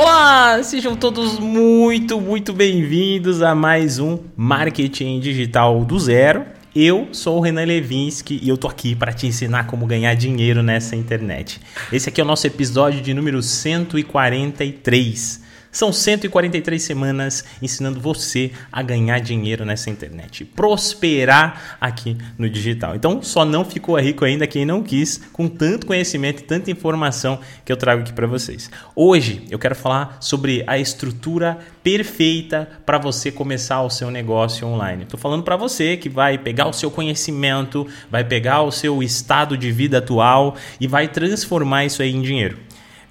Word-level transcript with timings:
Olá, 0.00 0.62
sejam 0.62 0.94
todos 0.94 1.40
muito, 1.40 2.20
muito 2.20 2.52
bem-vindos 2.52 3.42
a 3.42 3.52
mais 3.52 3.98
um 3.98 4.20
Marketing 4.36 5.18
Digital 5.18 5.84
do 5.84 5.98
Zero. 5.98 6.44
Eu 6.72 7.08
sou 7.10 7.38
o 7.38 7.40
Renan 7.40 7.64
Levinsky 7.64 8.38
e 8.40 8.48
eu 8.48 8.56
tô 8.56 8.68
aqui 8.68 8.94
para 8.94 9.12
te 9.12 9.26
ensinar 9.26 9.66
como 9.66 9.86
ganhar 9.86 10.14
dinheiro 10.14 10.62
nessa 10.62 10.94
internet. 10.94 11.60
Esse 11.92 12.10
aqui 12.10 12.20
é 12.20 12.24
o 12.24 12.26
nosso 12.28 12.46
episódio 12.46 13.00
de 13.00 13.12
número 13.12 13.42
143. 13.42 15.47
São 15.70 15.92
143 15.92 16.82
semanas 16.82 17.44
ensinando 17.60 18.00
você 18.00 18.52
a 18.72 18.82
ganhar 18.82 19.18
dinheiro 19.20 19.64
nessa 19.64 19.90
internet, 19.90 20.44
prosperar 20.44 21.76
aqui 21.80 22.16
no 22.38 22.48
digital. 22.48 22.94
Então, 22.94 23.22
só 23.22 23.44
não 23.44 23.64
ficou 23.64 23.98
rico 23.98 24.24
ainda 24.24 24.46
quem 24.46 24.64
não 24.64 24.82
quis, 24.82 25.20
com 25.32 25.48
tanto 25.48 25.86
conhecimento 25.86 26.40
e 26.40 26.44
tanta 26.44 26.70
informação 26.70 27.38
que 27.64 27.70
eu 27.70 27.76
trago 27.76 28.02
aqui 28.02 28.12
para 28.12 28.26
vocês. 28.26 28.70
Hoje 28.96 29.44
eu 29.50 29.58
quero 29.58 29.74
falar 29.74 30.16
sobre 30.20 30.64
a 30.66 30.78
estrutura 30.78 31.58
perfeita 31.82 32.68
para 32.84 32.98
você 32.98 33.30
começar 33.30 33.82
o 33.82 33.90
seu 33.90 34.10
negócio 34.10 34.66
online. 34.66 35.04
Estou 35.04 35.20
falando 35.20 35.42
para 35.42 35.56
você 35.56 35.96
que 35.96 36.08
vai 36.08 36.38
pegar 36.38 36.66
o 36.66 36.72
seu 36.72 36.90
conhecimento, 36.90 37.86
vai 38.10 38.24
pegar 38.24 38.62
o 38.62 38.72
seu 38.72 39.02
estado 39.02 39.56
de 39.56 39.70
vida 39.70 39.98
atual 39.98 40.56
e 40.80 40.86
vai 40.86 41.08
transformar 41.08 41.84
isso 41.84 42.02
aí 42.02 42.14
em 42.14 42.22
dinheiro. 42.22 42.67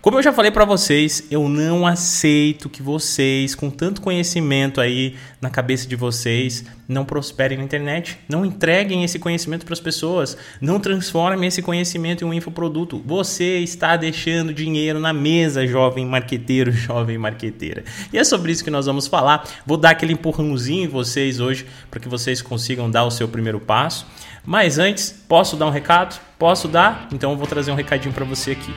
Como 0.07 0.19
eu 0.19 0.23
já 0.23 0.31
falei 0.31 0.51
para 0.51 0.63
vocês, 0.63 1.27
eu 1.29 1.49
não 1.49 1.85
aceito 1.85 2.69
que 2.69 2.81
vocês, 2.81 3.53
com 3.53 3.69
tanto 3.69 3.99
conhecimento 3.99 4.79
aí 4.79 5.17
na 5.41 5.49
cabeça 5.49 5.85
de 5.85 5.97
vocês, 5.97 6.63
não 6.87 7.03
prosperem 7.03 7.57
na 7.57 7.65
internet. 7.65 8.17
Não 8.29 8.45
entreguem 8.45 9.03
esse 9.03 9.19
conhecimento 9.19 9.65
para 9.65 9.73
as 9.73 9.81
pessoas. 9.81 10.37
Não 10.61 10.79
transformem 10.79 11.49
esse 11.49 11.61
conhecimento 11.61 12.23
em 12.23 12.27
um 12.29 12.33
infoproduto. 12.33 13.03
Você 13.05 13.57
está 13.57 13.97
deixando 13.97 14.53
dinheiro 14.53 14.97
na 14.97 15.11
mesa, 15.11 15.67
jovem 15.67 16.05
marqueteiro, 16.05 16.71
jovem 16.71 17.17
marqueteira. 17.17 17.83
E 18.13 18.17
é 18.17 18.23
sobre 18.23 18.53
isso 18.53 18.63
que 18.63 18.71
nós 18.71 18.85
vamos 18.85 19.07
falar. 19.07 19.43
Vou 19.65 19.75
dar 19.75 19.89
aquele 19.89 20.13
empurrãozinho 20.13 20.85
em 20.85 20.87
vocês 20.87 21.41
hoje 21.41 21.65
para 21.91 21.99
que 21.99 22.07
vocês 22.07 22.41
consigam 22.41 22.89
dar 22.89 23.03
o 23.03 23.11
seu 23.11 23.27
primeiro 23.27 23.59
passo. 23.59 24.07
Mas 24.45 24.79
antes, 24.79 25.11
posso 25.27 25.57
dar 25.57 25.67
um 25.67 25.71
recado? 25.71 26.17
Posso 26.39 26.69
dar? 26.69 27.09
Então 27.11 27.31
eu 27.31 27.37
vou 27.37 27.45
trazer 27.45 27.71
um 27.71 27.75
recadinho 27.75 28.13
para 28.13 28.23
você 28.23 28.51
aqui 28.51 28.73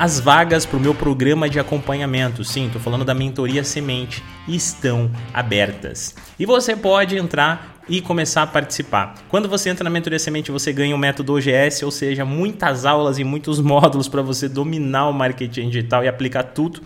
as 0.00 0.18
vagas 0.18 0.64
para 0.64 0.78
o 0.78 0.80
meu 0.80 0.94
programa 0.94 1.46
de 1.46 1.60
acompanhamento, 1.60 2.42
sim, 2.42 2.68
estou 2.68 2.80
falando 2.80 3.04
da 3.04 3.12
mentoria 3.12 3.62
semente, 3.62 4.24
estão 4.48 5.10
abertas. 5.34 6.14
E 6.38 6.46
você 6.46 6.74
pode 6.74 7.18
entrar 7.18 7.82
e 7.86 8.00
começar 8.00 8.44
a 8.44 8.46
participar. 8.46 9.16
Quando 9.28 9.46
você 9.46 9.68
entra 9.68 9.84
na 9.84 9.90
mentoria 9.90 10.18
semente, 10.18 10.50
você 10.50 10.72
ganha 10.72 10.96
o 10.96 10.98
método 10.98 11.34
OGS, 11.34 11.82
ou 11.82 11.90
seja, 11.90 12.24
muitas 12.24 12.86
aulas 12.86 13.18
e 13.18 13.24
muitos 13.24 13.60
módulos 13.60 14.08
para 14.08 14.22
você 14.22 14.48
dominar 14.48 15.06
o 15.06 15.12
marketing 15.12 15.68
digital 15.68 16.02
e 16.02 16.08
aplicar 16.08 16.44
tudo 16.44 16.80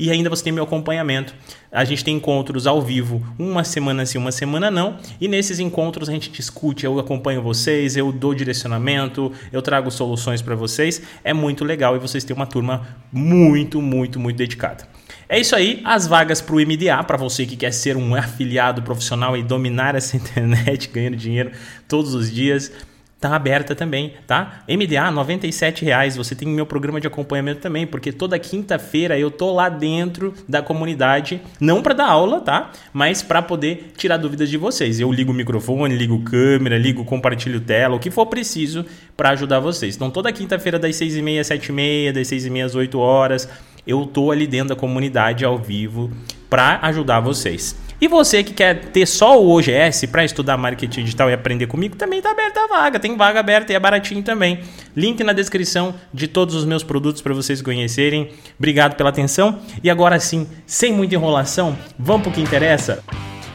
e 0.00 0.10
ainda 0.10 0.30
você 0.30 0.42
tem 0.42 0.52
meu 0.52 0.64
acompanhamento. 0.64 1.34
A 1.70 1.84
gente 1.84 2.02
tem 2.02 2.16
encontros 2.16 2.66
ao 2.66 2.80
vivo, 2.80 3.22
uma 3.38 3.62
semana 3.64 4.06
sim, 4.06 4.16
uma 4.16 4.32
semana 4.32 4.70
não. 4.70 4.96
E 5.20 5.28
nesses 5.28 5.60
encontros 5.60 6.08
a 6.08 6.12
gente 6.12 6.30
discute, 6.30 6.86
eu 6.86 6.98
acompanho 6.98 7.42
vocês, 7.42 7.98
eu 7.98 8.10
dou 8.10 8.34
direcionamento, 8.34 9.30
eu 9.52 9.60
trago 9.60 9.90
soluções 9.90 10.40
para 10.40 10.54
vocês. 10.54 11.02
É 11.22 11.34
muito 11.34 11.66
legal 11.66 11.94
e 11.94 11.98
vocês 11.98 12.24
têm 12.24 12.34
uma 12.34 12.46
turma 12.46 12.96
muito, 13.12 13.82
muito, 13.82 14.18
muito 14.18 14.38
dedicada. 14.38 14.88
É 15.28 15.38
isso 15.38 15.54
aí, 15.54 15.82
as 15.84 16.06
vagas 16.06 16.40
para 16.40 16.56
o 16.56 16.58
MDA, 16.58 17.04
para 17.04 17.18
você 17.18 17.44
que 17.44 17.54
quer 17.54 17.70
ser 17.70 17.94
um 17.94 18.14
afiliado 18.14 18.80
profissional 18.80 19.36
e 19.36 19.42
dominar 19.42 19.94
essa 19.94 20.16
internet 20.18 20.88
ganhando 20.88 21.16
dinheiro 21.16 21.52
todos 21.86 22.14
os 22.14 22.32
dias 22.32 22.72
tá 23.20 23.36
aberta 23.36 23.74
também, 23.74 24.14
tá? 24.26 24.62
MDA, 24.66 25.10
R$ 25.10 25.74
reais. 25.82 26.16
Você 26.16 26.34
tem 26.34 26.48
meu 26.48 26.64
programa 26.64 27.00
de 27.00 27.06
acompanhamento 27.06 27.60
também, 27.60 27.86
porque 27.86 28.10
toda 28.10 28.38
quinta-feira 28.38 29.18
eu 29.18 29.30
tô 29.30 29.52
lá 29.52 29.68
dentro 29.68 30.32
da 30.48 30.62
comunidade, 30.62 31.40
não 31.60 31.82
para 31.82 31.94
dar 31.94 32.06
aula, 32.06 32.40
tá? 32.40 32.72
Mas 32.92 33.22
para 33.22 33.42
poder 33.42 33.92
tirar 33.96 34.16
dúvidas 34.16 34.48
de 34.48 34.56
vocês. 34.56 34.98
Eu 34.98 35.12
ligo 35.12 35.32
o 35.32 35.34
microfone, 35.34 35.94
ligo 35.94 36.22
câmera, 36.22 36.78
ligo 36.78 37.04
compartilho 37.04 37.60
tela, 37.60 37.96
o 37.96 38.00
que 38.00 38.10
for 38.10 38.24
preciso 38.26 38.86
para 39.16 39.30
ajudar 39.30 39.60
vocês. 39.60 39.96
Então 39.96 40.10
toda 40.10 40.32
quinta-feira 40.32 40.78
das 40.78 40.96
6h30 40.96 41.40
às 41.40 41.48
7h30, 41.48 42.12
das 42.12 42.28
6h30 42.28 42.64
às 42.64 42.74
8 42.74 42.98
horas, 42.98 43.48
eu 43.86 44.06
tô 44.06 44.30
ali 44.30 44.46
dentro 44.46 44.68
da 44.68 44.76
comunidade 44.76 45.44
ao 45.44 45.58
vivo 45.58 46.10
para 46.48 46.78
ajudar 46.82 47.20
vocês. 47.20 47.76
E 48.00 48.08
você 48.08 48.42
que 48.42 48.54
quer 48.54 48.86
ter 48.86 49.04
só 49.06 49.38
o 49.38 49.50
OGS 49.50 50.06
para 50.06 50.24
estudar 50.24 50.56
marketing 50.56 51.04
digital 51.04 51.28
e 51.28 51.34
aprender 51.34 51.66
comigo, 51.66 51.96
também 51.96 52.18
está 52.18 52.30
aberta 52.30 52.60
a 52.60 52.66
vaga. 52.66 52.98
Tem 52.98 53.14
vaga 53.14 53.40
aberta 53.40 53.72
e 53.72 53.76
é 53.76 53.78
baratinho 53.78 54.22
também. 54.22 54.60
Link 54.96 55.22
na 55.22 55.34
descrição 55.34 55.94
de 56.12 56.26
todos 56.26 56.54
os 56.54 56.64
meus 56.64 56.82
produtos 56.82 57.20
para 57.20 57.34
vocês 57.34 57.60
conhecerem. 57.60 58.30
Obrigado 58.58 58.96
pela 58.96 59.10
atenção. 59.10 59.58
E 59.84 59.90
agora 59.90 60.18
sim, 60.18 60.46
sem 60.64 60.92
muita 60.92 61.14
enrolação, 61.14 61.76
vamos 61.98 62.22
para 62.22 62.30
o 62.30 62.34
que 62.34 62.40
interessa. 62.40 63.04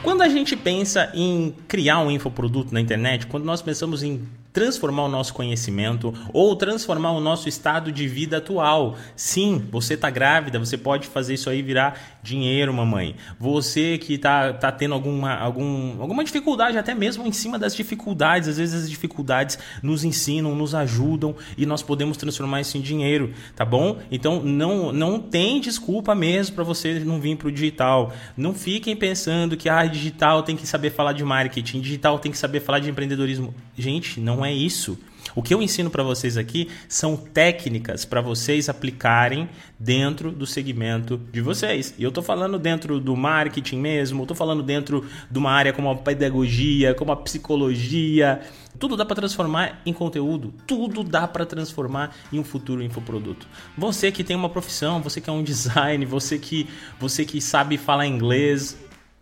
Quando 0.00 0.22
a 0.22 0.28
gente 0.28 0.54
pensa 0.54 1.10
em 1.12 1.52
criar 1.66 1.98
um 1.98 2.08
infoproduto 2.08 2.72
na 2.72 2.80
internet, 2.80 3.26
quando 3.26 3.44
nós 3.44 3.60
pensamos 3.60 4.04
em 4.04 4.22
transformar 4.56 5.04
o 5.04 5.08
nosso 5.08 5.34
conhecimento 5.34 6.14
ou 6.32 6.56
transformar 6.56 7.10
o 7.10 7.20
nosso 7.20 7.46
estado 7.46 7.92
de 7.92 8.08
vida 8.08 8.38
atual. 8.38 8.96
Sim, 9.14 9.62
você 9.70 9.92
está 9.92 10.08
grávida, 10.08 10.58
você 10.58 10.78
pode 10.78 11.08
fazer 11.08 11.34
isso 11.34 11.50
aí 11.50 11.60
virar 11.60 12.16
dinheiro, 12.22 12.72
mamãe. 12.72 13.16
Você 13.38 13.98
que 13.98 14.14
está 14.14 14.54
tá 14.54 14.72
tendo 14.72 14.94
alguma, 14.94 15.34
algum, 15.34 16.00
alguma 16.00 16.24
dificuldade, 16.24 16.78
até 16.78 16.94
mesmo 16.94 17.26
em 17.26 17.32
cima 17.32 17.58
das 17.58 17.76
dificuldades, 17.76 18.48
às 18.48 18.56
vezes 18.56 18.84
as 18.84 18.88
dificuldades 18.88 19.58
nos 19.82 20.04
ensinam, 20.04 20.54
nos 20.54 20.74
ajudam 20.74 21.36
e 21.58 21.66
nós 21.66 21.82
podemos 21.82 22.16
transformar 22.16 22.62
isso 22.62 22.78
em 22.78 22.80
dinheiro, 22.80 23.34
tá 23.54 23.64
bom? 23.64 23.98
Então 24.10 24.42
não, 24.42 24.90
não 24.90 25.20
tem 25.20 25.60
desculpa 25.60 26.14
mesmo 26.14 26.54
para 26.54 26.64
você 26.64 26.98
não 27.00 27.20
vir 27.20 27.36
para 27.36 27.48
o 27.48 27.52
digital. 27.52 28.10
Não 28.34 28.54
fiquem 28.54 28.96
pensando 28.96 29.54
que 29.54 29.68
ah, 29.68 29.84
digital 29.84 30.42
tem 30.42 30.56
que 30.56 30.66
saber 30.66 30.88
falar 30.88 31.12
de 31.12 31.22
marketing, 31.22 31.82
digital 31.82 32.18
tem 32.18 32.32
que 32.32 32.38
saber 32.38 32.60
falar 32.60 32.78
de 32.78 32.88
empreendedorismo. 32.88 33.54
Gente, 33.76 34.18
não 34.18 34.42
é 34.42 34.45
é 34.46 34.52
isso. 34.52 34.98
O 35.34 35.42
que 35.42 35.52
eu 35.52 35.60
ensino 35.60 35.90
para 35.90 36.02
vocês 36.02 36.36
aqui 36.36 36.68
são 36.88 37.16
técnicas 37.16 38.04
para 38.04 38.20
vocês 38.20 38.68
aplicarem 38.68 39.48
dentro 39.78 40.30
do 40.30 40.46
segmento 40.46 41.18
de 41.32 41.40
vocês. 41.40 41.94
E 41.98 42.02
eu 42.02 42.08
estou 42.08 42.22
falando 42.22 42.58
dentro 42.58 43.00
do 43.00 43.16
marketing 43.16 43.78
mesmo, 43.78 44.22
estou 44.22 44.36
falando 44.36 44.62
dentro 44.62 45.04
de 45.30 45.38
uma 45.38 45.50
área 45.50 45.72
como 45.72 45.90
a 45.90 45.96
pedagogia, 45.96 46.94
como 46.94 47.12
a 47.12 47.16
psicologia. 47.16 48.40
Tudo 48.78 48.96
dá 48.96 49.04
para 49.04 49.16
transformar 49.16 49.80
em 49.86 49.92
conteúdo, 49.92 50.54
tudo 50.66 51.02
dá 51.02 51.26
para 51.26 51.46
transformar 51.46 52.14
em 52.32 52.38
um 52.38 52.44
futuro 52.44 52.82
infoproduto. 52.82 53.46
Você 53.76 54.12
que 54.12 54.22
tem 54.22 54.36
uma 54.36 54.50
profissão, 54.50 55.00
você 55.00 55.20
que 55.20 55.30
é 55.30 55.32
um 55.32 55.42
design, 55.44 56.04
você 56.04 56.38
que 56.38 56.68
você 57.00 57.24
que 57.24 57.40
sabe 57.40 57.76
falar 57.76 58.06
inglês, 58.06 58.76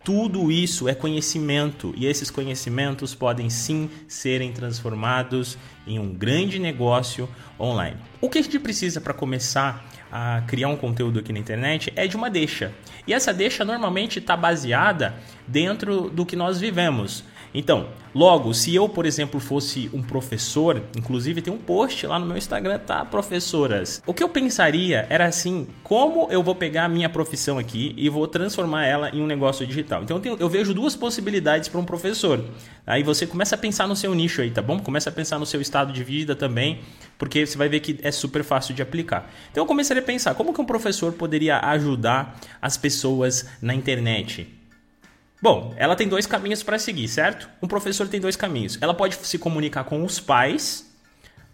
tudo 0.05 0.51
isso 0.51 0.87
é 0.87 0.93
conhecimento 0.93 1.91
e 1.97 2.05
esses 2.05 2.29
conhecimentos 2.29 3.15
podem 3.15 3.49
sim 3.49 3.89
serem 4.07 4.53
transformados 4.53 5.57
em 5.87 5.97
um 5.97 6.13
grande 6.13 6.59
negócio 6.59 7.27
online. 7.59 7.97
O 8.21 8.29
que 8.29 8.37
a 8.37 8.41
gente 8.43 8.59
precisa 8.59 9.01
para 9.01 9.15
começar 9.15 9.83
a 10.11 10.43
criar 10.45 10.67
um 10.67 10.77
conteúdo 10.77 11.17
aqui 11.17 11.33
na 11.33 11.39
internet 11.39 11.91
é 11.95 12.05
de 12.05 12.15
uma 12.15 12.29
deixa. 12.29 12.71
E 13.07 13.15
essa 13.15 13.33
deixa 13.33 13.65
normalmente 13.65 14.19
está 14.19 14.37
baseada 14.37 15.15
dentro 15.47 16.07
do 16.11 16.23
que 16.23 16.35
nós 16.35 16.59
vivemos. 16.59 17.23
Então, 17.57 17.87
logo, 18.13 18.53
se 18.53 18.75
eu, 18.75 18.89
por 18.89 19.05
exemplo, 19.05 19.39
fosse 19.39 19.89
um 19.93 20.03
professor, 20.03 20.83
inclusive 20.93 21.41
tem 21.41 21.53
um 21.53 21.57
post 21.57 22.05
lá 22.05 22.19
no 22.19 22.25
meu 22.25 22.35
Instagram, 22.35 22.77
tá? 22.79 23.05
Professoras. 23.05 24.03
O 24.05 24.13
que 24.13 24.21
eu 24.21 24.27
pensaria 24.27 25.07
era 25.09 25.25
assim: 25.25 25.65
como 25.81 26.27
eu 26.29 26.43
vou 26.43 26.53
pegar 26.53 26.83
a 26.83 26.89
minha 26.89 27.07
profissão 27.07 27.57
aqui 27.57 27.93
e 27.95 28.09
vou 28.09 28.27
transformar 28.27 28.85
ela 28.85 29.09
em 29.09 29.21
um 29.21 29.25
negócio 29.25 29.65
digital? 29.65 30.03
Então, 30.03 30.17
eu, 30.17 30.21
tenho, 30.21 30.37
eu 30.37 30.49
vejo 30.49 30.73
duas 30.73 30.97
possibilidades 30.97 31.69
para 31.69 31.79
um 31.79 31.85
professor. 31.85 32.43
Aí 32.85 33.03
você 33.03 33.25
começa 33.25 33.55
a 33.55 33.57
pensar 33.57 33.87
no 33.87 33.95
seu 33.95 34.13
nicho 34.13 34.41
aí, 34.41 34.51
tá 34.51 34.61
bom? 34.61 34.77
Começa 34.77 35.09
a 35.09 35.13
pensar 35.13 35.39
no 35.39 35.45
seu 35.45 35.61
estado 35.61 35.93
de 35.93 36.03
vida 36.03 36.35
também, 36.35 36.81
porque 37.17 37.45
você 37.45 37.57
vai 37.57 37.69
ver 37.69 37.79
que 37.79 37.97
é 38.03 38.11
super 38.11 38.43
fácil 38.43 38.75
de 38.75 38.81
aplicar. 38.81 39.31
Então, 39.49 39.63
eu 39.63 39.67
começaria 39.67 40.03
a 40.03 40.05
pensar: 40.05 40.35
como 40.35 40.53
que 40.53 40.59
um 40.59 40.65
professor 40.65 41.13
poderia 41.13 41.57
ajudar 41.59 42.37
as 42.61 42.75
pessoas 42.75 43.47
na 43.61 43.73
internet? 43.73 44.64
Bom, 45.41 45.73
ela 45.77 45.95
tem 45.95 46.07
dois 46.07 46.25
caminhos 46.25 46.63
para 46.63 46.79
seguir, 46.79 47.07
certo? 47.07 47.49
Um 47.61 47.67
professor 47.67 48.07
tem 48.07 48.19
dois 48.19 48.35
caminhos. 48.35 48.77
Ela 48.81 48.93
pode 48.93 49.15
se 49.15 49.37
comunicar 49.37 49.83
com 49.83 50.03
os 50.03 50.19
pais, 50.19 50.89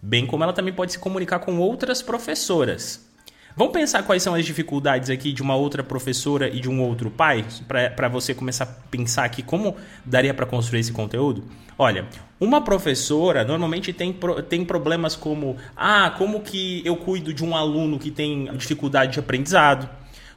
bem 0.00 0.26
como 0.26 0.44
ela 0.44 0.52
também 0.52 0.72
pode 0.72 0.92
se 0.92 0.98
comunicar 0.98 1.40
com 1.40 1.58
outras 1.58 2.00
professoras. 2.00 3.12
Vamos 3.54 3.74
pensar 3.74 4.02
quais 4.04 4.22
são 4.22 4.34
as 4.34 4.46
dificuldades 4.46 5.10
aqui 5.10 5.30
de 5.30 5.42
uma 5.42 5.54
outra 5.54 5.82
professora 5.82 6.48
e 6.48 6.58
de 6.58 6.70
um 6.70 6.80
outro 6.80 7.10
pai, 7.10 7.44
para 7.68 8.08
você 8.08 8.34
começar 8.34 8.64
a 8.64 8.88
pensar 8.90 9.24
aqui 9.24 9.42
como 9.42 9.76
daria 10.06 10.32
para 10.32 10.46
construir 10.46 10.80
esse 10.80 10.92
conteúdo? 10.92 11.44
Olha, 11.78 12.06
uma 12.40 12.62
professora 12.62 13.44
normalmente 13.44 13.92
tem, 13.92 14.16
tem 14.48 14.64
problemas 14.64 15.14
como: 15.14 15.58
ah, 15.76 16.14
como 16.16 16.40
que 16.40 16.80
eu 16.82 16.96
cuido 16.96 17.34
de 17.34 17.44
um 17.44 17.54
aluno 17.54 17.98
que 17.98 18.10
tem 18.10 18.50
dificuldade 18.56 19.12
de 19.12 19.20
aprendizado? 19.20 19.86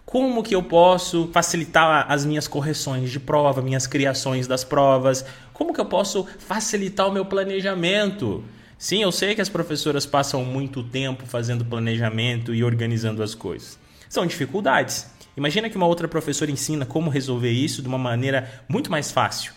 Como 0.05 0.43
que 0.43 0.53
eu 0.53 0.61
posso 0.61 1.27
facilitar 1.33 2.05
as 2.07 2.23
minhas 2.23 2.47
correções 2.47 3.09
de 3.09 3.19
prova, 3.19 3.59
minhas 3.61 3.87
criações 3.87 4.45
das 4.45 4.63
provas? 4.63 5.25
Como 5.51 5.73
que 5.73 5.81
eu 5.81 5.85
posso 5.85 6.27
facilitar 6.37 7.07
o 7.07 7.11
meu 7.11 7.25
planejamento? 7.25 8.43
Sim, 8.77 9.01
eu 9.01 9.11
sei 9.11 9.33
que 9.33 9.41
as 9.41 9.49
professoras 9.49 10.05
passam 10.05 10.45
muito 10.45 10.83
tempo 10.83 11.25
fazendo 11.25 11.65
planejamento 11.65 12.53
e 12.53 12.63
organizando 12.63 13.23
as 13.23 13.33
coisas. 13.33 13.79
São 14.07 14.27
dificuldades. 14.27 15.09
Imagina 15.35 15.71
que 15.71 15.75
uma 15.75 15.87
outra 15.87 16.07
professora 16.07 16.51
ensina 16.51 16.85
como 16.85 17.09
resolver 17.09 17.51
isso 17.51 17.81
de 17.81 17.87
uma 17.87 17.97
maneira 17.97 18.63
muito 18.69 18.91
mais 18.91 19.11
fácil. 19.11 19.53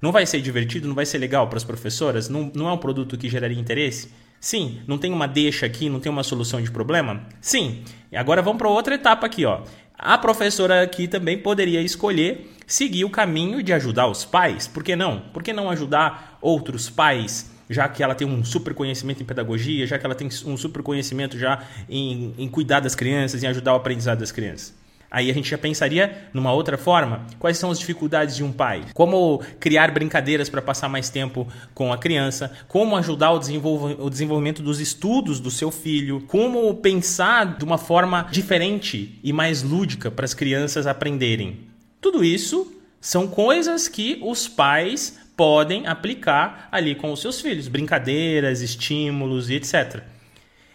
Não 0.00 0.10
vai 0.10 0.24
ser 0.24 0.40
divertido, 0.40 0.88
não 0.88 0.94
vai 0.94 1.04
ser 1.04 1.18
legal 1.18 1.46
para 1.46 1.58
as 1.58 1.64
professoras? 1.64 2.26
Não, 2.26 2.50
não 2.54 2.70
é 2.70 2.72
um 2.72 2.78
produto 2.78 3.18
que 3.18 3.28
geraria 3.28 3.60
interesse? 3.60 4.10
Sim. 4.40 4.80
Não 4.86 4.96
tem 4.96 5.12
uma 5.12 5.28
deixa 5.28 5.66
aqui, 5.66 5.90
não 5.90 6.00
tem 6.00 6.10
uma 6.10 6.22
solução 6.22 6.62
de 6.62 6.70
problema? 6.70 7.26
Sim. 7.38 7.84
E 8.10 8.16
agora 8.16 8.40
vamos 8.40 8.58
para 8.58 8.68
outra 8.70 8.94
etapa 8.94 9.26
aqui, 9.26 9.44
ó. 9.44 9.60
A 10.02 10.16
professora 10.16 10.82
aqui 10.82 11.06
também 11.06 11.36
poderia 11.36 11.82
escolher 11.82 12.56
seguir 12.66 13.04
o 13.04 13.10
caminho 13.10 13.62
de 13.62 13.70
ajudar 13.70 14.06
os 14.06 14.24
pais. 14.24 14.66
Por 14.66 14.82
que 14.82 14.96
não? 14.96 15.20
Por 15.20 15.42
que 15.42 15.52
não 15.52 15.68
ajudar 15.68 16.38
outros 16.40 16.88
pais? 16.88 17.50
Já 17.68 17.86
que 17.86 18.02
ela 18.02 18.14
tem 18.14 18.26
um 18.26 18.42
super 18.42 18.72
conhecimento 18.72 19.22
em 19.22 19.26
pedagogia, 19.26 19.86
já 19.86 19.98
que 19.98 20.06
ela 20.06 20.14
tem 20.14 20.26
um 20.46 20.56
super 20.56 20.82
conhecimento 20.82 21.38
já 21.38 21.64
em, 21.86 22.34
em 22.38 22.48
cuidar 22.48 22.80
das 22.80 22.94
crianças, 22.94 23.42
em 23.42 23.46
ajudar 23.48 23.74
o 23.74 23.76
aprendizado 23.76 24.20
das 24.20 24.32
crianças. 24.32 24.74
Aí 25.10 25.28
a 25.28 25.34
gente 25.34 25.50
já 25.50 25.58
pensaria 25.58 26.28
numa 26.32 26.52
outra 26.52 26.78
forma. 26.78 27.26
Quais 27.38 27.58
são 27.58 27.70
as 27.70 27.80
dificuldades 27.80 28.36
de 28.36 28.44
um 28.44 28.52
pai? 28.52 28.84
Como 28.94 29.42
criar 29.58 29.90
brincadeiras 29.90 30.48
para 30.48 30.62
passar 30.62 30.88
mais 30.88 31.10
tempo 31.10 31.48
com 31.74 31.92
a 31.92 31.98
criança? 31.98 32.52
Como 32.68 32.96
ajudar 32.96 33.32
o, 33.32 33.38
desenvolv 33.38 33.96
o 33.98 34.08
desenvolvimento 34.08 34.62
dos 34.62 34.78
estudos 34.78 35.40
do 35.40 35.50
seu 35.50 35.72
filho? 35.72 36.20
Como 36.28 36.72
pensar 36.76 37.58
de 37.58 37.64
uma 37.64 37.76
forma 37.76 38.28
diferente 38.30 39.18
e 39.24 39.32
mais 39.32 39.64
lúdica 39.64 40.12
para 40.12 40.24
as 40.24 40.34
crianças 40.34 40.86
aprenderem? 40.86 41.68
Tudo 42.00 42.22
isso 42.22 42.72
são 43.00 43.26
coisas 43.26 43.88
que 43.88 44.20
os 44.22 44.46
pais 44.46 45.18
podem 45.36 45.86
aplicar 45.86 46.68
ali 46.70 46.94
com 46.94 47.10
os 47.10 47.20
seus 47.20 47.40
filhos, 47.40 47.66
brincadeiras, 47.66 48.60
estímulos 48.60 49.50
e 49.50 49.54
etc. 49.54 50.02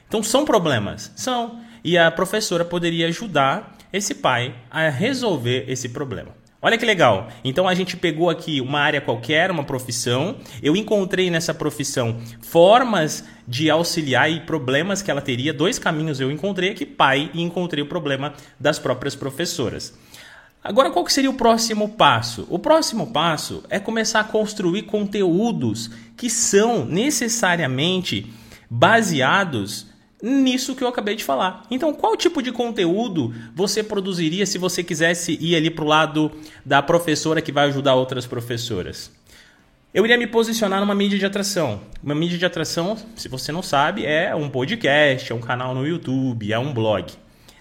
Então 0.07 0.21
são 0.21 0.43
problemas? 0.43 1.13
São. 1.15 1.61
E 1.83 1.97
a 1.97 2.09
professora 2.09 2.65
poderia 2.65 3.07
ajudar 3.07 3.77
esse 3.95 4.15
pai 4.15 4.55
a 4.69 4.89
resolver 4.89 5.65
esse 5.67 5.89
problema. 5.89 6.35
Olha 6.61 6.79
que 6.79 6.85
legal. 6.85 7.29
Então 7.43 7.67
a 7.67 7.75
gente 7.75 7.95
pegou 7.95 8.27
aqui 8.27 8.59
uma 8.59 8.79
área 8.79 8.99
qualquer, 8.99 9.51
uma 9.51 9.63
profissão. 9.63 10.37
Eu 10.63 10.75
encontrei 10.75 11.29
nessa 11.29 11.53
profissão 11.53 12.19
formas 12.41 13.23
de 13.47 13.69
auxiliar 13.69 14.31
e 14.31 14.39
problemas 14.39 15.03
que 15.03 15.11
ela 15.11 15.21
teria. 15.21 15.53
Dois 15.53 15.77
caminhos 15.77 16.19
eu 16.19 16.31
encontrei 16.31 16.71
aqui, 16.71 16.83
pai, 16.83 17.29
e 17.35 17.41
encontrei 17.43 17.83
o 17.83 17.87
problema 17.87 18.33
das 18.59 18.79
próprias 18.79 19.15
professoras. 19.15 19.93
Agora, 20.63 20.89
qual 20.89 21.07
seria 21.07 21.29
o 21.29 21.35
próximo 21.35 21.89
passo? 21.89 22.47
O 22.49 22.57
próximo 22.57 23.13
passo 23.13 23.63
é 23.69 23.79
começar 23.79 24.21
a 24.21 24.23
construir 24.23 24.81
conteúdos 24.83 25.91
que 26.17 26.27
são 26.27 26.83
necessariamente 26.83 28.33
baseados 28.67 29.85
nisso 30.25 30.75
que 30.75 30.83
eu 30.83 30.87
acabei 30.87 31.15
de 31.15 31.23
falar. 31.23 31.63
Então, 31.69 31.93
qual 31.93 32.17
tipo 32.17 32.41
de 32.41 32.51
conteúdo 32.51 33.31
você 33.53 33.83
produziria 33.83 34.45
se 34.47 34.57
você 34.57 34.83
quisesse 34.83 35.37
ir 35.39 35.55
ali 35.55 35.69
para 35.69 35.85
o 35.85 35.87
lado 35.87 36.31
da 36.65 36.81
professora 36.81 37.41
que 37.41 37.51
vai 37.51 37.67
ajudar 37.67 37.93
outras 37.93 38.25
professoras? 38.25 39.11
Eu 39.93 40.03
iria 40.03 40.17
me 40.17 40.25
posicionar 40.25 40.79
numa 40.79 40.95
mídia 40.95 41.19
de 41.19 41.25
atração. 41.25 41.79
Uma 42.03 42.15
mídia 42.15 42.39
de 42.39 42.45
atração, 42.45 42.97
se 43.15 43.29
você 43.29 43.51
não 43.51 43.61
sabe, 43.61 44.03
é 44.03 44.33
um 44.35 44.49
podcast, 44.49 45.31
é 45.31 45.35
um 45.35 45.39
canal 45.39 45.75
no 45.75 45.85
YouTube, 45.87 46.51
é 46.51 46.57
um 46.57 46.73
blog. 46.73 47.13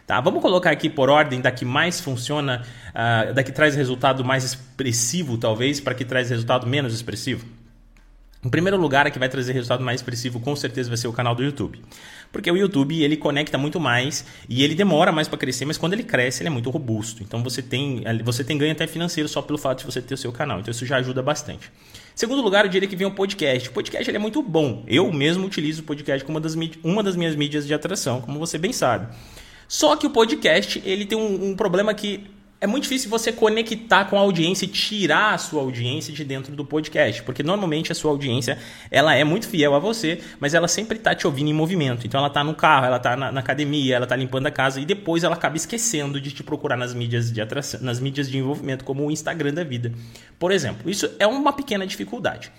Tá, 0.06 0.20
vamos 0.20 0.40
colocar 0.40 0.70
aqui 0.70 0.88
por 0.88 1.10
ordem 1.10 1.40
da 1.40 1.50
que 1.50 1.64
mais 1.64 2.00
funciona, 2.00 2.62
uh, 2.90 3.32
da 3.32 3.42
que 3.42 3.52
traz 3.52 3.74
resultado 3.74 4.24
mais 4.24 4.42
expressivo, 4.42 5.36
talvez, 5.36 5.80
para 5.80 5.94
que 5.94 6.04
traz 6.04 6.30
resultado 6.30 6.66
menos 6.66 6.94
expressivo. 6.94 7.46
Em 8.44 8.48
primeiro 8.50 8.76
lugar, 8.76 9.06
a 9.06 9.10
que 9.10 9.18
vai 9.18 9.28
trazer 9.28 9.52
resultado 9.52 9.82
mais 9.82 10.00
expressivo 10.00 10.38
com 10.38 10.54
certeza 10.54 10.90
vai 10.90 10.98
ser 10.98 11.08
o 11.08 11.12
canal 11.12 11.34
do 11.34 11.42
YouTube. 11.42 11.80
Porque 12.30 12.50
o 12.50 12.56
YouTube 12.56 13.02
ele 13.02 13.16
conecta 13.16 13.56
muito 13.56 13.80
mais 13.80 14.24
e 14.48 14.62
ele 14.62 14.74
demora 14.74 15.10
mais 15.10 15.26
para 15.26 15.38
crescer, 15.38 15.64
mas 15.64 15.78
quando 15.78 15.94
ele 15.94 16.02
cresce 16.02 16.42
ele 16.42 16.48
é 16.48 16.50
muito 16.50 16.68
robusto. 16.68 17.22
Então 17.22 17.42
você 17.42 17.62
tem, 17.62 18.04
você 18.22 18.44
tem 18.44 18.58
ganho 18.58 18.72
até 18.72 18.86
financeiro 18.86 19.28
só 19.28 19.40
pelo 19.40 19.56
fato 19.56 19.78
de 19.78 19.86
você 19.86 20.02
ter 20.02 20.12
o 20.12 20.18
seu 20.18 20.30
canal. 20.30 20.60
Então 20.60 20.70
isso 20.70 20.84
já 20.84 20.98
ajuda 20.98 21.22
bastante. 21.22 21.72
Segundo 22.14 22.42
lugar, 22.42 22.66
eu 22.66 22.70
diria 22.70 22.88
que 22.88 22.96
vem 22.96 23.06
o 23.06 23.12
podcast. 23.12 23.70
O 23.70 23.72
podcast 23.72 24.10
ele 24.10 24.18
é 24.18 24.20
muito 24.20 24.42
bom. 24.42 24.84
Eu 24.86 25.10
mesmo 25.10 25.46
utilizo 25.46 25.80
o 25.80 25.84
podcast 25.84 26.22
como 26.24 26.36
uma 26.36 26.42
das, 26.42 26.54
uma 26.82 27.02
das 27.02 27.16
minhas 27.16 27.34
mídias 27.34 27.66
de 27.66 27.72
atração, 27.72 28.20
como 28.20 28.38
você 28.38 28.58
bem 28.58 28.72
sabe. 28.72 29.08
Só 29.66 29.96
que 29.96 30.06
o 30.06 30.10
podcast 30.10 30.82
ele 30.84 31.06
tem 31.06 31.16
um, 31.16 31.50
um 31.50 31.56
problema 31.56 31.94
que 31.94 32.26
é 32.60 32.66
muito 32.66 32.84
difícil 32.84 33.10
você 33.10 33.30
conectar 33.30 34.06
com 34.06 34.16
a 34.16 34.20
audiência 34.20 34.64
e 34.64 34.68
tirar 34.68 35.34
a 35.34 35.38
sua 35.38 35.60
audiência 35.60 36.12
de 36.12 36.24
dentro 36.24 36.54
do 36.56 36.64
podcast, 36.64 37.22
porque 37.22 37.42
normalmente 37.42 37.92
a 37.92 37.94
sua 37.94 38.10
audiência 38.10 38.58
ela 38.90 39.14
é 39.14 39.22
muito 39.22 39.46
fiel 39.48 39.74
a 39.74 39.78
você, 39.78 40.20
mas 40.40 40.54
ela 40.54 40.66
sempre 40.66 40.96
está 40.96 41.14
te 41.14 41.26
ouvindo 41.26 41.50
em 41.50 41.52
movimento. 41.52 42.06
Então 42.06 42.18
ela 42.18 42.28
está 42.28 42.42
no 42.42 42.54
carro, 42.54 42.86
ela 42.86 42.96
está 42.96 43.16
na, 43.16 43.30
na, 43.30 43.40
academia, 43.40 43.96
ela 43.96 44.04
está 44.04 44.16
limpando 44.16 44.46
a 44.46 44.50
casa 44.50 44.80
e 44.80 44.86
depois 44.86 45.24
ela 45.24 45.34
acaba 45.34 45.56
esquecendo 45.56 46.20
de 46.20 46.30
te 46.32 46.42
procurar 46.42 46.76
nas 46.76 46.94
mídias 46.94 47.30
de 47.30 47.40
atração, 47.40 47.80
nas 47.82 48.00
mídias 48.00 48.30
de 48.30 48.38
envolvimento, 48.38 48.84
como 48.84 49.06
o 49.06 49.10
Instagram 49.10 49.52
da 49.52 49.64
vida, 49.64 49.92
por 50.38 50.50
exemplo. 50.50 50.88
Isso 50.88 51.10
é 51.18 51.26
uma 51.26 51.52
pequena 51.52 51.86
dificuldade. 51.86 52.50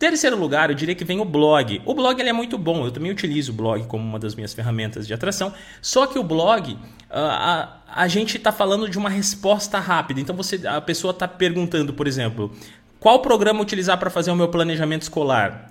Terceiro 0.00 0.34
lugar, 0.34 0.70
eu 0.70 0.74
diria 0.74 0.94
que 0.94 1.04
vem 1.04 1.20
o 1.20 1.26
blog. 1.26 1.82
O 1.84 1.92
blog 1.92 2.18
ele 2.18 2.30
é 2.30 2.32
muito 2.32 2.56
bom, 2.56 2.86
eu 2.86 2.90
também 2.90 3.12
utilizo 3.12 3.52
o 3.52 3.54
blog 3.54 3.86
como 3.86 4.02
uma 4.02 4.18
das 4.18 4.34
minhas 4.34 4.54
ferramentas 4.54 5.06
de 5.06 5.12
atração. 5.12 5.52
Só 5.82 6.06
que 6.06 6.18
o 6.18 6.22
blog, 6.22 6.78
ah, 7.10 7.82
a, 7.86 8.04
a 8.04 8.08
gente 8.08 8.38
está 8.38 8.50
falando 8.50 8.88
de 8.88 8.96
uma 8.96 9.10
resposta 9.10 9.78
rápida. 9.78 10.18
Então 10.18 10.34
você, 10.34 10.66
a 10.66 10.80
pessoa 10.80 11.10
está 11.10 11.28
perguntando, 11.28 11.92
por 11.92 12.06
exemplo, 12.08 12.50
qual 12.98 13.20
programa 13.20 13.60
utilizar 13.60 13.98
para 13.98 14.08
fazer 14.08 14.30
o 14.30 14.34
meu 14.34 14.48
planejamento 14.48 15.02
escolar? 15.02 15.70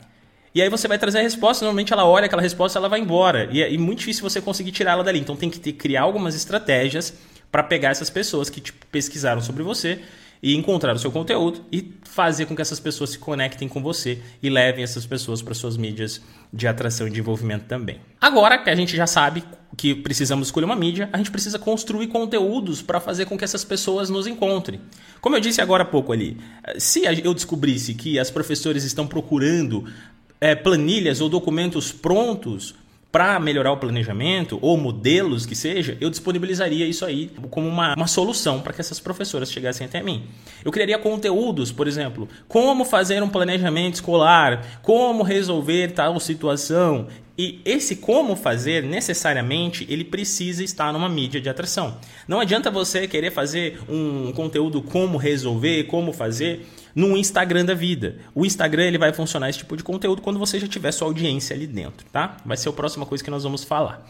E 0.53 0.61
aí 0.61 0.69
você 0.69 0.87
vai 0.87 0.99
trazer 0.99 1.17
a 1.17 1.23
resposta, 1.23 1.65
normalmente 1.65 1.91
ela 1.91 2.05
olha 2.05 2.27
aquela 2.27 2.43
resposta 2.43 2.77
ela 2.77 2.87
vai 2.87 2.99
embora. 2.99 3.49
E 3.51 3.63
é, 3.63 3.75
muito 3.79 3.97
difícil 3.97 4.21
você 4.21 4.39
conseguir 4.39 4.71
tirar 4.71 4.91
ela 4.91 5.03
dali. 5.03 5.17
Então 5.17 5.35
tem 5.35 5.49
que 5.49 5.59
ter, 5.59 5.73
criar 5.73 6.03
algumas 6.03 6.35
estratégias 6.35 7.15
para 7.51 7.63
pegar 7.63 7.89
essas 7.89 8.11
pessoas 8.11 8.47
que 8.47 8.61
tipo, 8.61 8.85
pesquisaram 8.91 9.41
sobre 9.41 9.63
você 9.63 10.03
e 10.41 10.55
encontrar 10.55 10.95
o 10.95 10.99
seu 10.99 11.11
conteúdo 11.11 11.61
e 11.71 11.93
fazer 12.03 12.45
com 12.45 12.55
que 12.55 12.61
essas 12.61 12.79
pessoas 12.79 13.11
se 13.11 13.19
conectem 13.19 13.67
com 13.67 13.81
você 13.81 14.21
e 14.41 14.49
levem 14.49 14.83
essas 14.83 15.05
pessoas 15.05 15.41
para 15.41 15.53
suas 15.53 15.75
mídias 15.77 16.21
de 16.51 16.67
atração 16.67 17.07
e 17.07 17.11
de 17.11 17.19
envolvimento 17.19 17.65
também. 17.65 17.99
Agora 18.19 18.57
que 18.57 18.69
a 18.69 18.75
gente 18.75 18.95
já 18.95 19.05
sabe 19.05 19.43
que 19.77 19.93
precisamos 19.93 20.47
escolher 20.47 20.65
uma 20.65 20.75
mídia, 20.75 21.09
a 21.13 21.17
gente 21.17 21.31
precisa 21.31 21.59
construir 21.59 22.07
conteúdos 22.07 22.81
para 22.81 22.99
fazer 22.99 23.25
com 23.25 23.37
que 23.37 23.43
essas 23.43 23.63
pessoas 23.63 24.09
nos 24.09 24.27
encontrem. 24.27 24.81
Como 25.21 25.35
eu 25.35 25.39
disse 25.39 25.61
agora 25.61 25.83
há 25.83 25.85
pouco 25.85 26.11
ali, 26.11 26.37
se 26.77 27.03
eu 27.23 27.33
descobrisse 27.33 27.93
que 27.93 28.17
as 28.17 28.31
professoras 28.31 28.83
estão 28.83 29.05
procurando 29.05 29.85
é, 30.41 30.55
planilhas 30.55 31.21
ou 31.21 31.29
documentos 31.29 31.91
prontos 31.91 32.75
para 33.11 33.39
melhorar 33.39 33.71
o 33.71 33.77
planejamento 33.77 34.59
ou 34.61 34.77
modelos 34.77 35.45
que 35.45 35.55
seja, 35.55 35.97
eu 35.99 36.09
disponibilizaria 36.09 36.85
isso 36.85 37.03
aí 37.05 37.31
como 37.49 37.67
uma, 37.67 37.95
uma 37.95 38.07
solução 38.07 38.61
para 38.61 38.71
que 38.71 38.81
essas 38.81 38.99
professoras 38.99 39.51
chegassem 39.51 39.87
até 39.87 40.03
mim. 40.03 40.25
Eu 40.63 40.71
criaria 40.71 40.97
conteúdos, 40.97 41.71
por 41.71 41.87
exemplo, 41.87 42.29
como 42.47 42.85
fazer 42.85 43.23
um 43.23 43.29
planejamento 43.29 43.95
escolar, 43.95 44.79
como 44.83 45.23
resolver 45.23 45.91
tal 45.93 46.19
situação. 46.19 47.07
E 47.41 47.61
esse 47.63 47.95
como 47.95 48.35
fazer, 48.35 48.83
necessariamente, 48.83 49.87
ele 49.89 50.03
precisa 50.03 50.61
estar 50.61 50.91
numa 50.91 51.07
mídia 51.07 51.39
de 51.39 51.47
atração. 51.47 51.97
Não 52.27 52.41
adianta 52.41 52.69
você 52.69 53.07
querer 53.07 53.31
fazer 53.31 53.79
um 53.87 54.33
conteúdo 54.33 54.81
como 54.81 55.17
resolver, 55.17 55.85
como 55.85 56.11
fazer, 56.11 56.67
no 56.93 57.15
Instagram 57.15 57.63
da 57.63 57.73
vida. 57.73 58.17
O 58.35 58.45
Instagram 58.45 58.87
ele 58.87 58.97
vai 58.97 59.13
funcionar 59.13 59.49
esse 59.49 59.59
tipo 59.59 59.77
de 59.77 59.85
conteúdo 59.85 60.21
quando 60.21 60.37
você 60.37 60.59
já 60.59 60.67
tiver 60.67 60.91
sua 60.91 61.07
audiência 61.07 61.55
ali 61.55 61.65
dentro, 61.65 62.05
tá? 62.11 62.35
Vai 62.45 62.57
ser 62.57 62.67
a 62.67 62.73
próxima 62.73 63.05
coisa 63.05 63.23
que 63.23 63.31
nós 63.31 63.43
vamos 63.43 63.63
falar. 63.63 64.05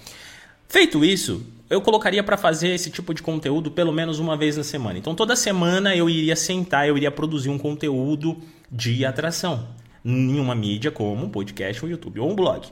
Feito 0.68 1.06
isso, 1.06 1.46
eu 1.70 1.82
colocaria 1.82 2.24
para 2.24 2.36
fazer 2.36 2.70
esse 2.70 2.90
tipo 2.90 3.14
de 3.14 3.22
conteúdo 3.22 3.70
pelo 3.70 3.92
menos 3.94 4.18
uma 4.18 4.36
vez 4.36 4.58
na 4.58 4.64
semana. 4.64 4.98
Então 4.98 5.14
toda 5.14 5.36
semana 5.36 5.96
eu 5.96 6.10
iria 6.10 6.36
sentar, 6.36 6.88
eu 6.88 6.98
iria 6.98 7.12
produzir 7.12 7.50
um 7.50 7.60
conteúdo 7.60 8.42
de 8.72 9.06
atração 9.06 9.68
em 10.04 10.40
uma 10.40 10.56
mídia 10.56 10.90
como 10.90 11.26
um 11.26 11.30
podcast, 11.30 11.86
um 11.86 11.90
YouTube 11.90 12.20
ou 12.22 12.32
um 12.32 12.36
blog. 12.36 12.68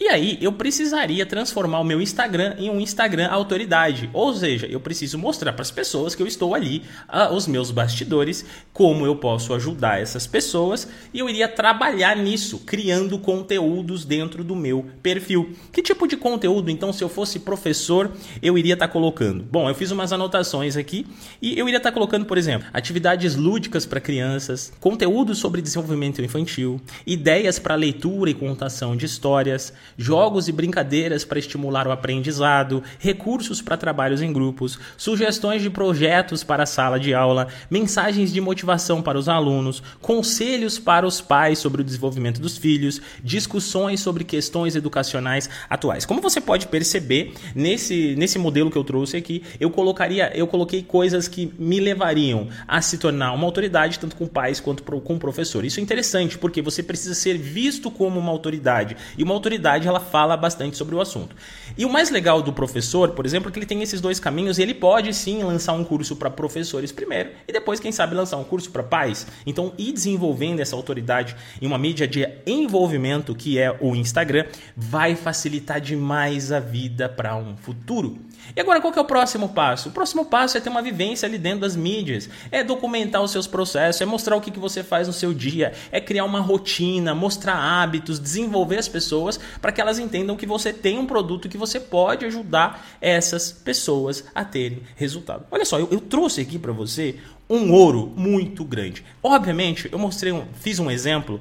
E 0.00 0.08
aí 0.08 0.36
eu 0.40 0.52
precisaria 0.52 1.24
transformar 1.24 1.78
o 1.78 1.84
meu 1.84 2.00
Instagram 2.00 2.56
em 2.58 2.68
um 2.68 2.80
Instagram 2.80 3.28
autoridade. 3.28 4.10
Ou 4.12 4.34
seja, 4.34 4.66
eu 4.66 4.80
preciso 4.80 5.16
mostrar 5.16 5.52
para 5.52 5.62
as 5.62 5.70
pessoas 5.70 6.14
que 6.14 6.20
eu 6.20 6.26
estou 6.26 6.56
ali, 6.56 6.82
uh, 7.08 7.32
os 7.32 7.46
meus 7.46 7.70
bastidores, 7.70 8.44
como 8.72 9.06
eu 9.06 9.14
posso 9.14 9.54
ajudar 9.54 10.00
essas 10.00 10.26
pessoas. 10.26 10.88
E 11.14 11.20
eu 11.20 11.28
iria 11.28 11.46
trabalhar 11.46 12.16
nisso, 12.16 12.58
criando 12.58 13.16
conteúdos 13.16 14.04
dentro 14.04 14.42
do 14.42 14.56
meu 14.56 14.84
perfil. 15.04 15.52
Que 15.70 15.80
tipo 15.80 16.08
de 16.08 16.16
conteúdo, 16.16 16.68
então, 16.68 16.92
se 16.92 17.04
eu 17.04 17.08
fosse 17.08 17.38
professor, 17.38 18.10
eu 18.42 18.58
iria 18.58 18.74
estar 18.74 18.88
tá 18.88 18.92
colocando? 18.92 19.44
Bom, 19.44 19.68
eu 19.68 19.74
fiz 19.74 19.92
umas 19.92 20.12
anotações 20.12 20.76
aqui 20.76 21.06
e 21.40 21.56
eu 21.56 21.68
iria 21.68 21.78
estar 21.78 21.90
tá 21.90 21.94
colocando, 21.94 22.26
por 22.26 22.36
exemplo, 22.36 22.66
atividades 22.72 23.36
lúdicas 23.36 23.86
para 23.86 24.00
crianças, 24.00 24.72
conteúdo 24.80 25.32
sobre 25.32 25.62
desenvolvimento 25.62 26.20
infantil, 26.20 26.80
ideias 27.06 27.60
para 27.60 27.76
leitura 27.76 28.30
e 28.30 28.34
contação 28.34 28.96
de 28.96 29.06
histórias 29.06 29.72
jogos 29.96 30.48
e 30.48 30.52
brincadeiras 30.52 31.24
para 31.24 31.38
estimular 31.38 31.86
o 31.86 31.92
aprendizado, 31.92 32.82
recursos 32.98 33.60
para 33.60 33.76
trabalhos 33.76 34.22
em 34.22 34.32
grupos, 34.32 34.78
sugestões 34.96 35.62
de 35.62 35.70
projetos 35.70 36.42
para 36.44 36.62
a 36.62 36.66
sala 36.66 36.98
de 36.98 37.14
aula, 37.14 37.48
mensagens 37.70 38.32
de 38.32 38.40
motivação 38.40 39.02
para 39.02 39.18
os 39.18 39.28
alunos, 39.28 39.82
conselhos 40.00 40.78
para 40.78 41.06
os 41.06 41.20
pais 41.20 41.58
sobre 41.58 41.82
o 41.82 41.84
desenvolvimento 41.84 42.40
dos 42.40 42.56
filhos, 42.56 43.00
discussões 43.22 44.00
sobre 44.00 44.24
questões 44.24 44.76
educacionais 44.76 45.48
atuais. 45.68 46.04
Como 46.04 46.20
você 46.20 46.40
pode 46.40 46.66
perceber, 46.66 47.34
nesse, 47.54 48.14
nesse 48.16 48.38
modelo 48.38 48.70
que 48.70 48.78
eu 48.78 48.84
trouxe 48.84 49.16
aqui, 49.16 49.42
eu 49.58 49.70
colocaria, 49.70 50.30
eu 50.36 50.46
coloquei 50.46 50.82
coisas 50.82 51.28
que 51.28 51.52
me 51.58 51.80
levariam 51.80 52.48
a 52.66 52.80
se 52.80 52.98
tornar 52.98 53.32
uma 53.32 53.44
autoridade 53.44 53.98
tanto 53.98 54.16
com 54.16 54.26
pais 54.26 54.60
quanto 54.60 54.82
com 54.82 55.18
professor. 55.18 55.64
Isso 55.64 55.80
é 55.80 55.82
interessante 55.82 56.38
porque 56.38 56.60
você 56.60 56.82
precisa 56.82 57.14
ser 57.14 57.38
visto 57.38 57.90
como 57.90 58.18
uma 58.18 58.30
autoridade 58.30 58.96
e 59.16 59.22
uma 59.22 59.34
autoridade 59.34 59.71
ela 59.88 60.00
fala 60.00 60.36
bastante 60.36 60.76
sobre 60.76 60.94
o 60.94 61.00
assunto. 61.00 61.34
E 61.76 61.84
o 61.84 61.90
mais 61.90 62.10
legal 62.10 62.42
do 62.42 62.52
professor, 62.52 63.10
por 63.10 63.24
exemplo, 63.24 63.48
é 63.48 63.52
que 63.52 63.58
ele 63.58 63.66
tem 63.66 63.82
esses 63.82 64.00
dois 64.00 64.20
caminhos 64.20 64.58
e 64.58 64.62
ele 64.62 64.74
pode 64.74 65.12
sim 65.14 65.42
lançar 65.42 65.72
um 65.72 65.84
curso 65.84 66.16
para 66.16 66.30
professores 66.30 66.92
primeiro 66.92 67.30
e 67.46 67.52
depois, 67.52 67.80
quem 67.80 67.92
sabe, 67.92 68.14
lançar 68.14 68.36
um 68.36 68.44
curso 68.44 68.70
para 68.70 68.82
pais. 68.82 69.26
Então, 69.46 69.72
ir 69.78 69.92
desenvolvendo 69.92 70.60
essa 70.60 70.76
autoridade 70.76 71.36
em 71.60 71.66
uma 71.66 71.78
mídia 71.78 72.06
de 72.06 72.28
envolvimento 72.46 73.34
que 73.34 73.58
é 73.58 73.74
o 73.80 73.94
Instagram 73.96 74.44
vai 74.76 75.16
facilitar 75.16 75.80
demais 75.80 76.52
a 76.52 76.60
vida 76.60 77.08
para 77.08 77.36
um 77.36 77.56
futuro. 77.56 78.18
E 78.54 78.60
agora, 78.60 78.80
qual 78.80 78.92
que 78.92 78.98
é 78.98 79.02
o 79.02 79.06
próximo 79.06 79.48
passo? 79.48 79.88
O 79.88 79.92
próximo 79.92 80.24
passo 80.24 80.56
é 80.56 80.60
ter 80.60 80.68
uma 80.68 80.82
vivência 80.82 81.26
ali 81.26 81.38
dentro 81.38 81.60
das 81.60 81.76
mídias, 81.76 82.28
é 82.50 82.62
documentar 82.62 83.22
os 83.22 83.30
seus 83.30 83.46
processos, 83.46 84.00
é 84.00 84.04
mostrar 84.04 84.36
o 84.36 84.40
que, 84.40 84.50
que 84.50 84.58
você 84.58 84.82
faz 84.82 85.06
no 85.06 85.12
seu 85.12 85.32
dia, 85.32 85.72
é 85.90 86.00
criar 86.00 86.24
uma 86.24 86.40
rotina, 86.40 87.14
mostrar 87.14 87.54
hábitos, 87.54 88.18
desenvolver 88.18 88.78
as 88.78 88.88
pessoas 88.88 89.38
para 89.60 89.72
que 89.72 89.80
elas 89.80 89.98
entendam 89.98 90.36
que 90.36 90.46
você 90.46 90.72
tem 90.72 90.98
um 90.98 91.06
produto 91.06 91.48
que 91.48 91.58
você 91.58 91.80
pode 91.80 92.24
ajudar 92.26 92.86
essas 93.00 93.52
pessoas 93.52 94.24
a 94.34 94.44
terem 94.44 94.82
resultado. 94.96 95.46
Olha 95.50 95.64
só, 95.64 95.78
eu, 95.78 95.88
eu 95.90 96.00
trouxe 96.00 96.40
aqui 96.40 96.58
para 96.58 96.72
você 96.72 97.16
um 97.48 97.72
ouro 97.72 98.12
muito 98.16 98.64
grande. 98.64 99.04
Obviamente, 99.22 99.88
eu 99.92 99.98
mostrei, 99.98 100.32
um, 100.32 100.44
fiz 100.54 100.78
um 100.78 100.90
exemplo 100.90 101.40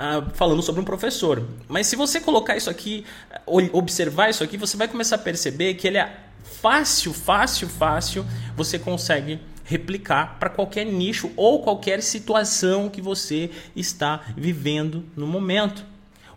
Uh, 0.00 0.30
falando 0.32 0.62
sobre 0.62 0.80
um 0.80 0.84
professor. 0.84 1.46
Mas 1.68 1.86
se 1.86 1.94
você 1.94 2.20
colocar 2.20 2.56
isso 2.56 2.70
aqui, 2.70 3.04
observar 3.46 4.30
isso 4.30 4.42
aqui, 4.42 4.56
você 4.56 4.74
vai 4.74 4.88
começar 4.88 5.16
a 5.16 5.18
perceber 5.18 5.74
que 5.74 5.86
ele 5.86 5.98
é 5.98 6.16
fácil, 6.42 7.12
fácil, 7.12 7.68
fácil, 7.68 8.24
você 8.56 8.78
consegue 8.78 9.38
replicar 9.62 10.38
para 10.40 10.48
qualquer 10.48 10.86
nicho 10.86 11.30
ou 11.36 11.62
qualquer 11.62 12.02
situação 12.02 12.88
que 12.88 13.02
você 13.02 13.50
está 13.76 14.22
vivendo 14.36 15.04
no 15.14 15.26
momento. 15.26 15.84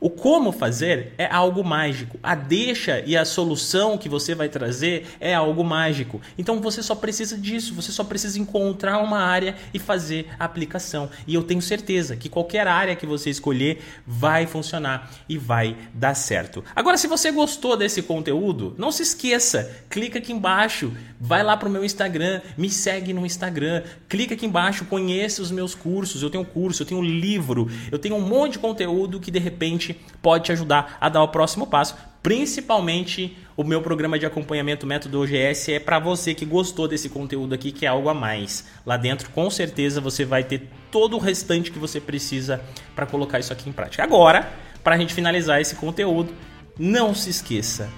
O 0.04 0.10
como 0.10 0.52
fazer 0.52 1.14
é 1.18 1.26
algo 1.26 1.64
mágico. 1.64 2.20
A 2.22 2.36
deixa 2.36 3.02
e 3.06 3.16
a 3.16 3.24
solução 3.24 3.98
que 3.98 4.10
você 4.10 4.36
vai 4.36 4.50
trazer 4.50 5.08
é 5.18 5.34
algo 5.34 5.64
mágico. 5.64 6.20
Então 6.38 6.60
você 6.60 6.84
só 6.84 6.94
precisa 6.94 7.38
disso, 7.38 7.74
você 7.74 7.90
só 7.90 8.04
precisa 8.04 8.38
encontrar 8.38 8.98
uma 8.98 9.20
área 9.20 9.56
e 9.74 9.80
fazer 9.80 10.28
a 10.38 10.44
aplicação. 10.44 11.10
E 11.26 11.34
eu 11.34 11.42
tenho 11.42 11.62
certeza 11.62 12.18
que 12.18 12.28
qualquer 12.28 12.68
área 12.68 12.98
que 12.98 13.06
você 13.06 13.30
escolher 13.30 13.82
vai 14.06 14.46
funcionar 14.46 15.10
e 15.30 15.38
vai 15.38 15.78
dar 15.94 16.16
certo. 16.16 16.66
Agora, 16.76 16.98
se 16.98 17.08
você 17.08 17.32
gostou 17.32 17.78
desse 17.78 18.02
conteúdo, 18.02 18.76
não 18.78 18.92
se 18.92 19.04
esqueça, 19.04 19.72
clica 19.90 20.20
aqui 20.20 20.34
embaixo, 20.34 20.92
vai 21.18 21.44
lá 21.44 21.56
para 21.56 21.70
o 21.70 21.72
meu 21.72 21.86
Instagram, 21.86 22.42
me 22.58 22.70
segue 22.70 23.14
no 23.14 23.26
Instagram, 23.26 23.84
clica 24.10 24.34
aqui 24.34 24.46
embaixo, 24.46 24.84
conheça 24.84 25.42
os 25.42 25.50
meus 25.50 25.74
cursos. 25.74 26.22
Eu 26.22 26.30
tenho 26.30 26.44
curso, 26.44 26.82
eu 26.84 26.88
tenho 26.88 27.02
livro, 27.02 27.70
eu 27.90 27.98
tenho 27.98 28.18
um 28.18 28.28
monte 28.28 28.54
de 28.54 28.60
conteúdo 28.60 29.18
que 29.18 29.32
de 29.32 29.40
repente 29.40 29.93
pode 30.22 30.46
te 30.46 30.52
ajudar 30.52 30.98
a 31.00 31.10
dar 31.10 31.24
o 31.24 31.28
próximo 31.28 31.68
passo. 31.68 31.96
Principalmente 32.22 33.38
o 33.58 33.64
meu 33.64 33.82
programa 33.82 34.18
de 34.18 34.26
acompanhamento 34.26 34.88
Método 34.88 35.22
OGS 35.22 35.74
é 35.74 35.80
para 35.80 36.00
você 36.00 36.34
que 36.34 36.46
gostou 36.46 36.88
desse 36.88 37.10
conteúdo 37.10 37.54
aqui, 37.54 37.72
que 37.72 37.86
é 37.86 37.90
algo 37.90 38.08
a 38.08 38.14
mais. 38.14 38.66
Lá 38.86 38.96
dentro, 38.96 39.30
com 39.32 39.50
certeza, 39.50 40.00
você 40.00 40.24
vai 40.24 40.44
ter 40.44 40.70
todo 40.90 41.18
o 41.18 41.20
restante 41.20 41.70
que 41.70 41.78
você 41.78 42.00
precisa 42.00 42.62
para 42.96 43.06
colocar 43.06 43.40
isso 43.40 43.52
aqui 43.52 43.70
em 43.70 43.74
prática. 43.74 44.04
Agora, 44.04 44.52
para 44.84 44.96
a 44.96 44.98
gente 44.98 45.14
finalizar 45.14 45.60
esse 45.60 45.76
conteúdo, 45.76 46.34
não 46.80 47.14
se 47.14 47.30
esqueça, 47.30 47.90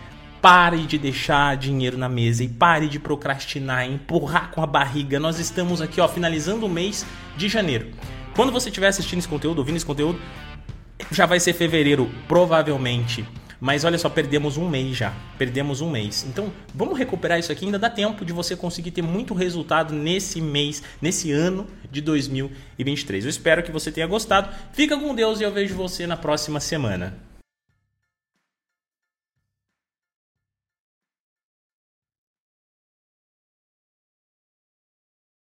pare 0.42 0.86
de 0.86 0.98
deixar 0.98 1.56
dinheiro 1.56 1.98
na 1.98 2.10
mesa 2.10 2.44
e 2.44 2.48
pare 2.48 2.88
de 2.88 3.00
procrastinar, 3.00 3.86
empurrar 3.86 4.52
com 4.52 4.62
a 4.62 4.68
barriga. 4.68 5.20
Nós 5.20 5.40
estamos 5.40 5.82
aqui, 5.82 6.02
ó, 6.02 6.08
finalizando 6.08 6.66
o 6.66 6.70
mês 6.70 7.06
de 7.38 7.48
janeiro. 7.48 7.92
Quando 8.36 8.52
você 8.52 8.70
estiver 8.70 8.88
assistindo 8.88 9.20
esse 9.20 9.28
conteúdo, 9.28 9.60
ouvindo 9.60 9.78
esse 9.78 9.86
conteúdo, 9.86 10.20
já 11.12 11.26
vai 11.26 11.40
ser 11.40 11.54
fevereiro, 11.54 12.10
provavelmente. 12.28 13.26
Mas 13.60 13.84
olha 13.84 13.98
só, 13.98 14.10
perdemos 14.10 14.58
um 14.58 14.70
mês 14.70 14.96
já. 14.96 15.14
Perdemos 15.38 15.82
um 15.82 15.90
mês. 15.90 16.26
Então, 16.30 16.52
vamos 16.74 16.98
recuperar 16.98 17.40
isso 17.40 17.52
aqui. 17.52 17.66
Ainda 17.66 17.80
dá 17.80 17.90
tempo 17.90 18.26
de 18.26 18.34
você 18.34 18.56
conseguir 18.56 18.92
ter 18.92 19.02
muito 19.02 19.34
resultado 19.34 19.94
nesse 19.94 20.42
mês, 20.42 20.84
nesse 21.02 21.32
ano 21.32 21.66
de 21.92 22.02
2023. 22.02 23.24
Eu 23.24 23.30
espero 23.30 23.64
que 23.64 23.72
você 23.72 23.92
tenha 23.92 24.08
gostado. 24.08 24.50
Fica 24.74 24.98
com 24.98 25.16
Deus 25.16 25.40
e 25.40 25.44
eu 25.44 25.52
vejo 25.52 25.74
você 25.74 26.06
na 26.06 26.18
próxima 26.18 26.60
semana. 26.60 27.25